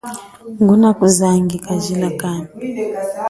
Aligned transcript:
Ngunakuzange 0.61 1.55
kajila 1.65 2.09
kami. 2.19 2.49